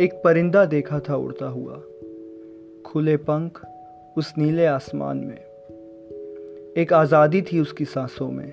एक 0.00 0.12
परिंदा 0.24 0.64
देखा 0.64 1.00
था 1.00 1.16
उड़ता 1.16 1.46
हुआ। 1.46 1.82
खुले 2.86 3.16
पंख 3.16 3.66
उस 4.18 4.34
नीले 4.38 4.66
आसमान 4.66 5.16
में। 5.16 5.38
एक 6.76 6.92
आज़ादी 6.92 7.42
थी 7.42 7.60
उसकी 7.60 7.84
सांसों 7.84 8.30
में। 8.30 8.52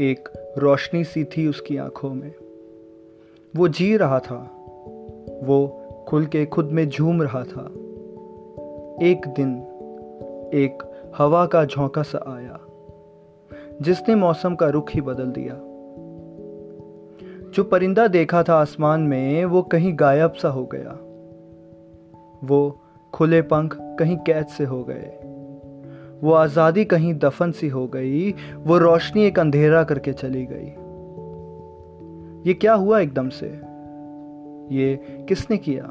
एक 0.00 0.28
रोशनी 0.58 1.04
सी 1.04 1.24
थी 1.24 1.48
उसकी 1.48 1.76
आँखों 1.76 2.10
में। 2.10 2.34
वो 3.56 3.68
जी 3.68 3.96
रहा 3.96 4.18
था। 4.18 4.36
वो 5.42 5.86
खुल 6.08 6.26
के 6.26 6.46
खुद 6.46 6.66
में 6.66 6.88
झूम 6.88 7.22
रहा 7.22 7.44
था। 7.44 7.66
एक 9.02 9.28
दिन 9.28 9.56
एक 10.54 10.78
हवा 11.16 11.46
का 11.46 11.64
झोंका 11.64 12.02
सा 12.02 12.24
आया, 12.26 12.60
जिसने 13.82 14.14
मौसम 14.14 14.54
का 14.54 14.68
रुख 14.68 14.90
ही 14.90 15.00
बदल 15.00 15.26
दिया। 15.26 15.69
जो 17.54 17.64
परिंदा 17.64 18.06
देखा 18.06 18.42
था 18.42 18.54
आसमान 18.54 19.00
में, 19.00 19.44
वो 19.44 19.62
कहीं 19.62 19.92
गायब 20.00 20.32
सा 20.32 20.48
हो 20.48 20.68
गया। 20.74 20.90
वो 22.44 22.80
खुले 23.12 23.42
पंख 23.42 23.76
कहीं 23.80 24.16
कैद 24.16 24.46
से 24.46 24.64
हो 24.64 24.84
गए। 24.90 25.20
वो 26.22 26.32
आज़ादी 26.32 26.84
कहीं 26.84 27.14
दफन 27.14 27.50
सी 27.50 27.68
हो 27.68 27.86
गई, 27.86 28.34
वो 28.58 28.78
रोशनी 28.78 29.24
एक 29.24 29.38
अंधेरा 29.38 29.84
करके 29.84 30.12
चली 30.12 30.46
गई। 30.50 30.68
ये 32.48 32.54
क्या 32.54 32.74
हुआ 32.74 33.00
एकदम 33.00 33.28
से? 33.28 33.46
ये 34.74 34.96
किसने 35.28 35.56
किया? 35.56 35.90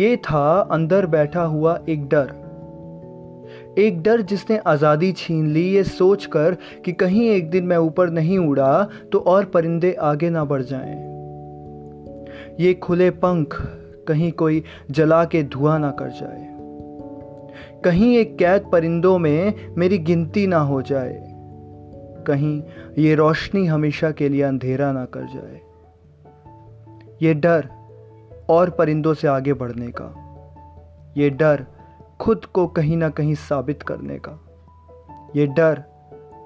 ये 0.00 0.16
था 0.16 0.60
अंदर 0.60 1.06
बैठा 1.06 1.42
हुआ 1.42 1.80
एक 1.88 2.08
डर। 2.08 2.49
एक 3.78 4.02
डर 4.02 4.20
जिसने 4.20 4.56
आज़ादी 4.58 5.12
छीन 5.12 5.46
ली, 5.46 5.62
ये 5.68 5.84
सोचकर 5.84 6.56
कि 6.84 6.92
कहीं 6.92 7.28
एक 7.30 7.50
दिन 7.50 7.64
मैं 7.64 7.76
ऊपर 7.76 8.10
नहीं 8.10 8.38
उड़ा 8.38 8.88
तो 9.12 9.18
और 9.18 9.44
परिंदे 9.44 9.92
आगे 9.92 10.30
ना 10.30 10.44
बढ़ 10.44 10.62
जाएँ। 10.62 10.98
ये 12.60 12.74
खुले 12.74 13.10
पंख 13.10 13.56
कहीं 14.08 14.32
कोई 14.32 14.62
जला 14.90 15.24
के 15.24 15.42
धुआँ 15.42 15.78
ना 15.78 15.90
कर 15.90 16.10
जाए। 16.10 16.48
कहीं 17.84 18.16
एक 18.16 18.36
कैद 18.38 18.68
परिंदों 18.72 19.18
में 19.18 19.54
मेरी 19.78 19.98
गिनती 19.98 20.46
ना 20.46 20.58
हो 20.58 20.82
जाए। 20.82 21.18
कहीं 22.26 22.62
ये 22.98 23.14
रोशनी 23.14 23.66
हमेशा 23.66 24.10
के 24.10 24.28
लिए 24.28 24.42
अंधेरा 24.42 24.92
ना 24.92 25.04
कर 25.04 25.26
जाए। 25.26 25.60
ये 27.22 27.34
डर 27.34 27.68
और 28.48 28.70
परिंदों 28.70 29.14
से 29.14 29.28
आगे 29.28 29.52
बढ़ने 29.52 29.90
का। 29.90 30.14
ये 31.16 31.30
डर 31.30 31.66
खुद 32.20 32.44
को 32.44 32.66
कहीं 32.66 32.96
ना 32.96 33.08
कहीं 33.08 33.34
साबित 33.34 33.82
करने 33.82 34.18
का। 34.18 34.38
ये 35.36 35.46
डर 35.46 35.82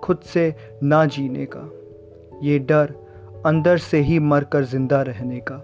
खुद 0.04 0.18
से 0.18 0.56
ना 0.82 1.04
जीने 1.04 1.46
का। 1.56 1.70
ये 2.42 2.58
डर 2.58 2.94
अंदर 3.46 3.78
से 3.78 3.98
ही 3.98 4.18
मरकर 4.18 4.64
ज़िंदा 4.64 5.02
रहने 5.02 5.40
का। 5.50 5.56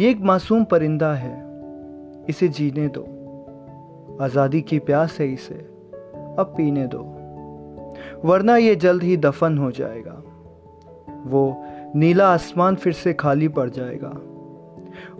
ये 0.00 0.10
एक 0.10 0.20
मासूम 0.20 0.64
परिंदा 0.64 1.14
है। 1.14 1.46
इसे 2.28 2.48
जीने 2.48 2.88
दो। 2.88 3.02
आज़ादी 4.20 4.60
की 4.60 4.78
प्यास 4.78 5.20
है 5.20 5.32
इसे। 5.32 5.54
अब 6.38 6.54
पीने 6.56 6.86
दो। 6.86 7.02
वरना 8.24 8.56
ये 8.56 8.76
जल्द 8.76 9.02
ही 9.02 9.16
दफन 9.16 9.58
हो 9.58 9.70
जाएगा। 9.70 10.22
वो 11.26 11.64
नीला 11.96 12.28
आसमान 12.28 12.76
फिर 12.76 12.92
से 12.92 13.14
खाली 13.14 13.48
पड़ 13.48 13.70
जाएगा। 13.70 14.12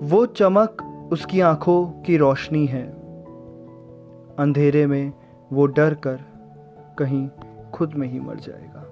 वो 0.02 0.26
चमक 0.26 1.08
उसकी 1.12 1.40
आँखों 1.40 1.86
की 2.02 2.16
रोशनी 2.16 2.66
है। 2.66 3.05
अंधेरे 4.38 4.86
में 4.86 5.12
वो 5.52 5.66
डर 5.66 5.94
कर 5.94 6.18
कहीं 6.98 7.28
खुद 7.74 7.94
में 7.94 8.08
ही 8.08 8.20
मर 8.20 8.36
जाएगा। 8.36 8.85